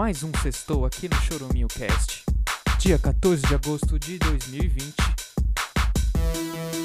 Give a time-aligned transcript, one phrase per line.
[0.00, 2.24] Mais um sextou aqui no Choruminho Cast.
[2.78, 4.94] Dia 14 de agosto de 2020.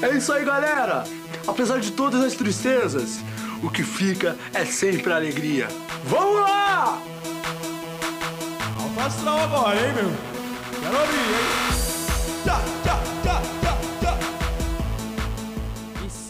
[0.02, 1.02] É isso aí, galera!
[1.48, 3.20] Apesar de todas as tristezas,
[3.62, 5.66] o que fica é sempre a alegria.
[6.04, 7.00] Vamos lá!
[8.78, 10.12] Alto astral agora, hein, meu?
[10.82, 12.44] Quero ouvir, hein?
[12.44, 12.75] Tchá,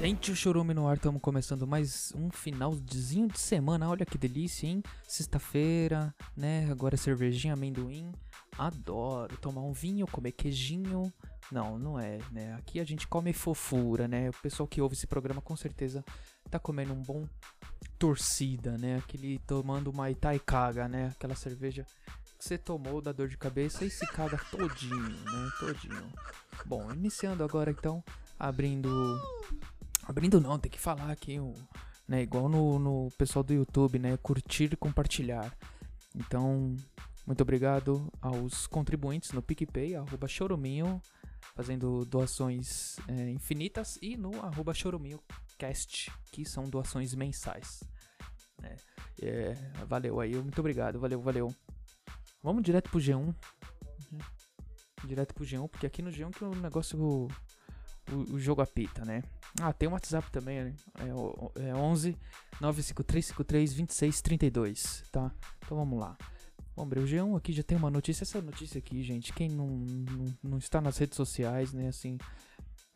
[0.07, 3.91] sente o chorume no ar, estamos começando mais um finalzinho de semana.
[3.91, 4.80] Olha que delícia, hein?
[5.02, 6.70] Sexta-feira, né?
[6.70, 8.12] Agora cervejinha, amendoim.
[8.56, 11.12] Adoro tomar um vinho, comer queijinho.
[11.50, 12.55] Não, não é, né?
[12.55, 14.30] Aqui a gente come fofura, né?
[14.30, 16.05] O pessoal que ouve esse programa com certeza
[16.48, 17.25] tá comendo um bom
[17.98, 18.98] torcida, né?
[18.98, 21.09] Aquele tomando uma Itaikaga, né?
[21.16, 21.84] Aquela cerveja
[22.38, 25.50] que você tomou da dor de cabeça e se caga todinho, né?
[25.59, 26.12] Todinho.
[26.64, 28.05] Bom, iniciando agora então,
[28.38, 28.88] abrindo.
[30.06, 31.38] Abrindo não, tem que falar aqui,
[32.06, 32.23] né?
[32.23, 34.16] Igual no, no pessoal do YouTube, né?
[34.19, 35.52] Curtir e compartilhar.
[36.14, 36.77] Então,
[37.27, 41.03] muito obrigado aos contribuintes no PicPay, arroba choruminho,
[41.56, 47.83] fazendo doações é, infinitas, e no arroba choruminhocast, que são doações mensais.
[48.62, 48.77] né?
[49.20, 49.55] É,
[49.89, 51.55] valeu aí, muito obrigado, valeu, valeu.
[52.42, 53.17] Vamos direto pro G1.
[53.17, 53.34] Uhum.
[55.05, 57.28] Direto pro G1, porque aqui no G1 que o negócio,
[58.12, 59.22] o, jogo apita, né?
[59.60, 60.74] Ah, tem um WhatsApp também, né?
[61.00, 62.16] É, é 11
[62.60, 65.32] 95353 2632, tá?
[65.64, 66.16] Então vamos lá.
[66.77, 68.22] Abrir o G1 aqui, já tem uma notícia.
[68.22, 72.18] Essa notícia aqui, gente, quem não, não, não está nas redes sociais, né, assim,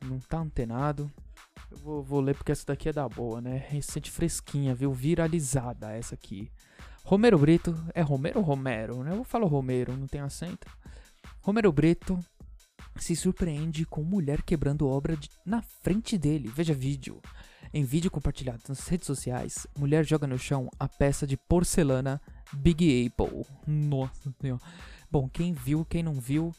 [0.05, 1.11] não tá antenado,
[1.70, 3.56] eu vou, vou ler porque essa daqui é da boa, né?
[3.69, 4.92] Recente fresquinha, viu?
[4.92, 6.50] Viralizada essa aqui.
[7.05, 9.16] Romero Brito, é Romero ou Romero, né?
[9.16, 10.66] Eu falo Romero, não tem acento.
[11.41, 12.19] Romero Brito
[12.97, 16.49] se surpreende com mulher quebrando obra de- na frente dele.
[16.55, 17.21] Veja vídeo.
[17.73, 22.21] Em vídeo compartilhado nas redes sociais, mulher joga no chão a peça de porcelana
[22.53, 23.47] Big Apple.
[23.67, 24.61] Nossa senhora.
[25.11, 26.53] Bom, quem viu, quem não viu,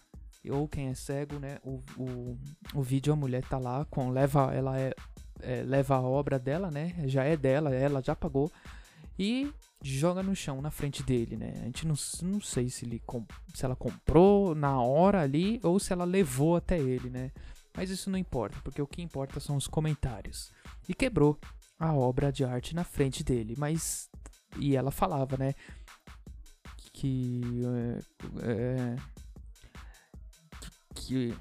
[0.50, 1.60] ou quem é cego, né?
[1.64, 2.38] O, o,
[2.74, 4.94] o vídeo a mulher tá lá com leva ela é,
[5.42, 6.96] é, leva a obra dela, né?
[7.08, 8.50] Já é dela, ela já pagou
[9.20, 11.54] e joga no chão na frente dele, né?
[11.62, 13.02] A gente não, não sei se ele
[13.54, 17.32] se ela comprou na hora ali ou se ela levou até ele, né?
[17.76, 20.52] Mas isso não importa, porque o que importa são os comentários.
[20.88, 21.40] E quebrou
[21.80, 24.10] a obra de arte na frente dele, mas
[24.58, 25.54] e ela falava, né?
[26.94, 27.42] Que
[28.42, 28.96] é,
[30.94, 31.34] que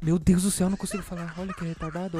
[0.00, 1.34] meu Deus do céu, eu não consigo falar.
[1.38, 2.18] Olha que retardado.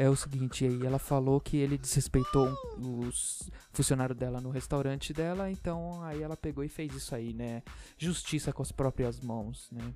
[0.00, 2.48] É o seguinte, aí ela falou que ele desrespeitou
[2.78, 7.64] os funcionários dela no restaurante dela, então aí ela pegou e fez isso aí, né?
[7.98, 9.92] Justiça com as próprias mãos, né?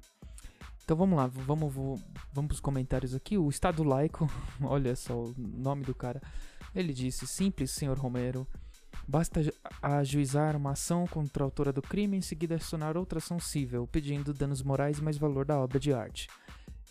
[0.82, 2.00] Então vamos lá, vamos, vamos,
[2.32, 3.38] vamos pros comentários aqui.
[3.38, 4.28] O Estado Laico,
[4.60, 6.20] olha só o nome do cara.
[6.74, 8.44] Ele disse: Simples, senhor Romero.
[9.06, 13.18] Basta ju- ajuizar uma ação contra a autora do crime e em seguida acionar outra
[13.18, 16.28] ação civil, pedindo danos morais mais valor da obra de arte.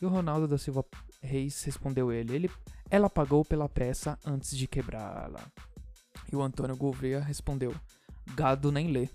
[0.02, 0.84] E o Ronaldo da Silva
[1.22, 2.52] Reis respondeu ele, ele
[2.92, 5.42] ela pagou pela peça antes de quebrá-la.
[6.32, 7.74] E o Antônio Gouveia respondeu,
[8.36, 9.10] gado nem lê.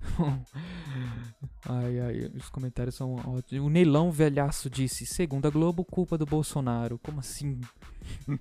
[1.68, 3.66] ai, ai, os comentários são ótimos.
[3.66, 6.98] O Neilão Velhaço disse, segundo a Globo, culpa do Bolsonaro.
[6.98, 7.60] Como assim?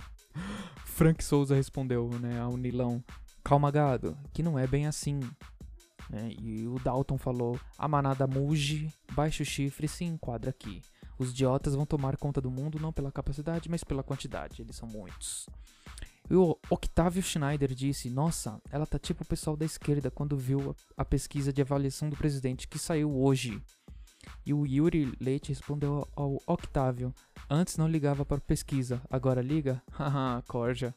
[0.85, 3.03] Frank Souza respondeu, né, ao Nilão.
[3.43, 5.19] Calma, gado, que não é bem assim.
[6.09, 6.31] né?
[6.39, 10.81] E o Dalton falou: a manada muge, baixa o chifre e se enquadra aqui.
[11.17, 14.61] Os idiotas vão tomar conta do mundo não pela capacidade, mas pela quantidade.
[14.61, 15.47] Eles são muitos.
[16.29, 20.75] E o Octavio Schneider disse: Nossa, ela tá tipo o pessoal da esquerda quando viu
[20.97, 23.61] a, pesquisa de avaliação do presidente que saiu hoje.
[24.45, 27.13] E o Yuri Leite respondeu ao Octavio:
[27.49, 29.81] Antes não ligava para pesquisa, agora liga?
[29.91, 30.93] Haha, corja.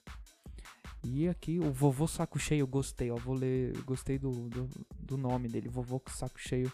[1.05, 3.17] E aqui o vovô saco cheio, gostei, ó.
[3.17, 4.69] Vou ler, gostei do, do,
[4.99, 6.73] do nome dele, vovô saco cheio.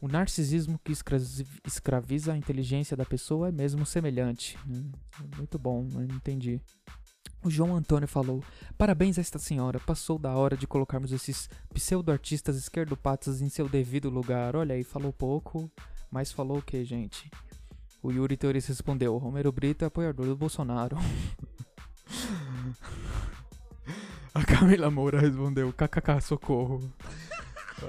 [0.00, 4.58] O narcisismo que escravi- escraviza a inteligência da pessoa é mesmo semelhante.
[4.68, 4.90] Hum,
[5.36, 6.60] Muito bom, entendi.
[7.42, 8.42] O João Antônio falou:
[8.76, 14.10] Parabéns a esta senhora, passou da hora de colocarmos esses pseudo-artistas esquerdopatas em seu devido
[14.10, 14.54] lugar.
[14.56, 15.70] Olha aí, falou pouco,
[16.10, 17.30] mas falou o que, gente?
[18.02, 20.96] O Yuri Teores respondeu: Romero Brito é apoiador do Bolsonaro.
[24.34, 26.80] A Camila Moura respondeu: kkk, socorro.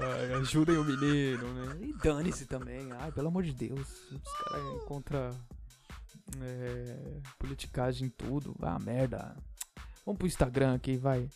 [0.00, 1.78] Ai, ajudem o menino, né?
[1.86, 2.90] E dane-se também.
[2.92, 3.80] Ai, pelo amor de Deus.
[4.12, 5.30] Os caras contra
[6.40, 8.54] é, politicagem em tudo.
[8.60, 9.36] Ah, merda.
[10.04, 11.28] Vamos pro Instagram aqui, vai.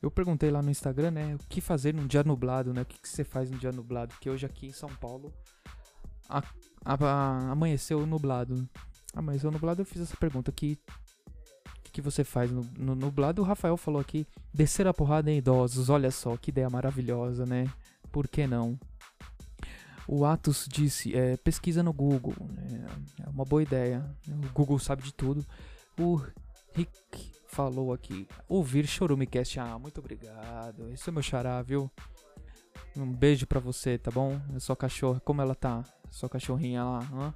[0.00, 1.34] Eu perguntei lá no Instagram, né?
[1.34, 2.82] O que fazer num dia nublado, né?
[2.82, 4.14] O que, que você faz num dia nublado?
[4.14, 5.32] Porque hoje aqui em São Paulo
[6.28, 6.42] a-
[6.84, 8.68] a- a- amanheceu nublado.
[9.14, 10.52] Amanheceu nublado, eu fiz essa pergunta.
[10.52, 10.78] Que,
[11.94, 13.40] que você faz no, no nublado.
[13.40, 15.88] O Rafael falou aqui, descer a porrada em idosos.
[15.88, 17.72] Olha só, que ideia maravilhosa, né?
[18.10, 18.76] Por que não?
[20.08, 22.34] O Atos disse, é, pesquisa no Google.
[23.20, 24.04] É, é uma boa ideia.
[24.28, 25.46] O Google sabe de tudo.
[25.96, 26.20] O
[26.74, 29.60] Rick falou aqui, ouvir Chorumicast.
[29.60, 30.92] Ah, muito obrigado.
[30.92, 31.88] Esse é meu xará, viu?
[32.96, 34.40] Um beijo pra você, tá bom?
[34.52, 35.84] É sua cachorra, como ela tá?
[36.10, 37.34] Sua cachorrinha lá, hã?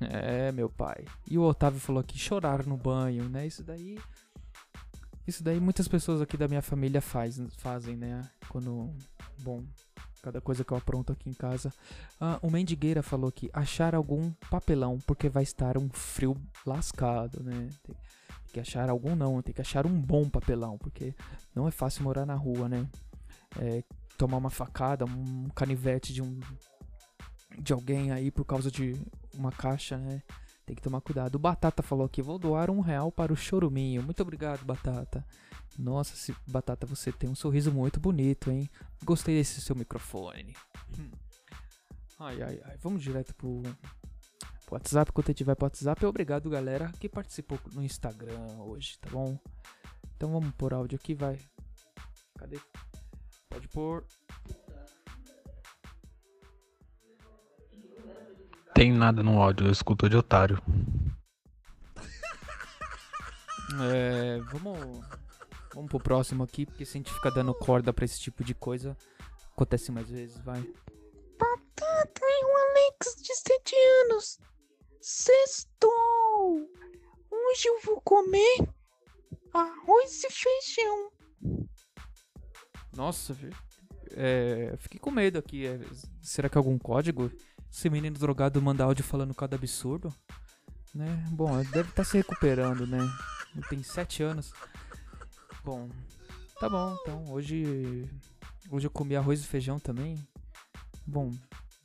[0.00, 1.04] É, meu pai.
[1.28, 3.46] E o Otávio falou aqui, chorar no banho, né?
[3.46, 3.98] Isso daí.
[5.26, 8.22] Isso daí muitas pessoas aqui da minha família faz, fazem, né?
[8.48, 8.94] Quando.
[9.40, 9.64] Bom,
[10.22, 11.72] cada coisa que eu apronto aqui em casa.
[12.20, 17.68] Ah, o Mendigueira falou aqui, achar algum papelão, porque vai estar um frio lascado, né?
[17.82, 17.96] Tem
[18.52, 21.14] que achar algum não, tem que achar um bom papelão, porque
[21.54, 22.88] não é fácil morar na rua, né?
[23.58, 23.82] É,
[24.16, 26.40] tomar uma facada, um canivete de um
[27.58, 28.94] de alguém aí por causa de
[29.38, 30.22] uma caixa, né?
[30.66, 31.36] Tem que tomar cuidado.
[31.36, 34.02] O Batata falou aqui, vou doar um real para o choruminho.
[34.02, 35.24] Muito obrigado, Batata.
[35.78, 38.68] Nossa, se, Batata, você tem um sorriso muito bonito, hein?
[39.04, 40.54] Gostei desse seu microfone.
[40.98, 41.10] Hum.
[42.18, 42.76] Ai, ai, ai.
[42.82, 43.62] Vamos direto pro,
[44.70, 45.12] WhatsApp.
[45.12, 49.38] Quando tiver pro WhatsApp, obrigado, galera, que participou no Instagram hoje, tá bom?
[50.16, 51.38] Então vamos por áudio aqui, vai.
[52.38, 52.60] Cadê?
[53.48, 54.04] Pode pôr.
[58.78, 60.62] Tem nada no áudio, eu escuto de otário.
[63.90, 65.04] É, vamos,
[65.74, 68.54] vamos pro próximo aqui, porque se a gente ficar dando corda pra esse tipo de
[68.54, 68.96] coisa,
[69.50, 70.60] acontece mais vezes, vai.
[71.36, 74.38] Batata e o Alex de 7 anos.
[75.00, 76.70] Sextou!
[77.32, 78.58] Hoje eu vou comer
[79.52, 81.10] arroz e feijão.
[82.94, 83.36] Nossa,
[84.12, 85.66] é, fiquei com medo aqui.
[85.66, 85.80] é,
[86.22, 87.28] será que é algum código?
[87.70, 90.12] Esse menino drogado manda áudio falando cada absurdo?
[90.94, 91.06] Né?
[91.30, 92.98] Bom, deve estar se recuperando, né?
[93.54, 94.52] Ele tem 7 anos.
[95.64, 95.88] Bom,
[96.58, 98.08] tá bom, então hoje.
[98.70, 100.16] Hoje eu comi arroz e feijão também.
[101.06, 101.30] Bom,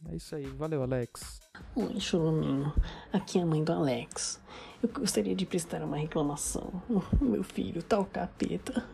[0.10, 0.46] é isso aí.
[0.46, 1.43] Valeu, Alex.
[1.76, 2.72] Oi, Churuminho.
[3.12, 4.40] Aqui é a mãe do Alex.
[4.84, 6.72] Eu gostaria de prestar uma reclamação.
[7.20, 8.86] Meu filho tá o capeta.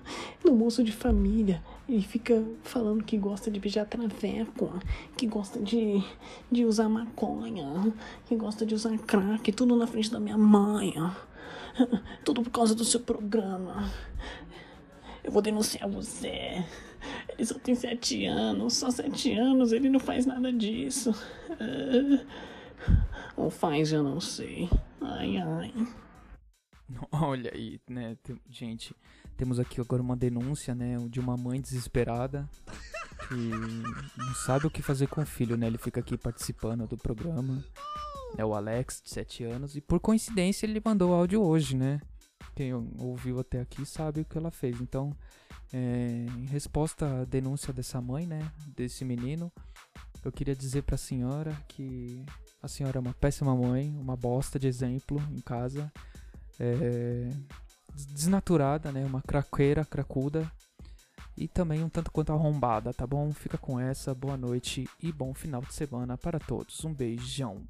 [0.45, 4.71] No moço de família, ele fica falando que gosta de beijar traveco,
[5.17, 6.01] que gosta de,
[6.49, 7.93] de usar maconha,
[8.25, 10.93] que gosta de usar crack, tudo na frente da minha mãe.
[12.23, 13.91] Tudo por causa do seu programa.
[15.21, 16.63] Eu vou denunciar você.
[17.27, 21.13] Ele só tem sete anos, só sete anos, ele não faz nada disso.
[23.35, 24.69] Ou faz, eu não sei.
[25.01, 25.73] Ai, ai.
[27.11, 28.17] Olha aí, né,
[28.49, 28.95] gente,
[29.37, 32.49] temos aqui agora uma denúncia, né, de uma mãe desesperada
[33.27, 33.35] que
[34.17, 35.67] não sabe o que fazer com o filho, né?
[35.67, 37.63] Ele fica aqui participando do programa.
[38.37, 42.01] É o Alex, de 7 anos, e por coincidência ele mandou áudio hoje, né?
[42.55, 44.81] Quem ouviu até aqui sabe o que ela fez.
[44.81, 45.15] Então,
[45.71, 49.51] é, em resposta à denúncia dessa mãe, né, desse menino,
[50.23, 52.25] eu queria dizer pra senhora que
[52.61, 55.91] a senhora é uma péssima mãe, uma bosta de exemplo em casa
[56.59, 57.29] é,
[57.93, 59.05] des- desnaturada, né?
[59.05, 60.51] Uma craqueira, cracuda.
[61.37, 63.31] E também um tanto quanto arrombada, tá bom?
[63.31, 66.83] Fica com essa, boa noite e bom final de semana para todos.
[66.83, 67.63] Um beijão.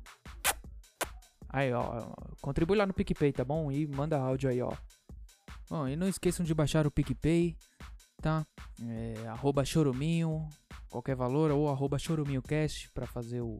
[1.48, 2.02] Aí, ó,
[2.42, 3.72] contribui lá no PicPay, tá bom?
[3.72, 4.72] E manda áudio aí, ó.
[5.70, 7.56] Bom, e não esqueçam de baixar o PicPay,
[8.22, 8.44] tá?
[8.82, 10.48] É, arroba choruminho,
[10.90, 13.60] qualquer valor, ou arroba choruminhocast pra fazer o,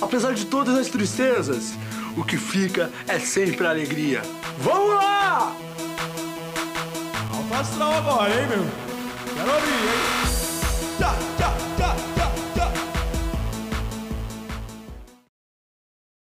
[0.00, 1.74] Apesar de todas as tristezas,
[2.16, 4.22] o que fica é sempre a alegria.
[4.58, 5.54] Vamos lá!
[7.34, 8.66] Alto astral agora, hein, meu?
[9.34, 10.20] Quero abrir, hein?
[10.98, 11.89] Tchá, tchá, tchá.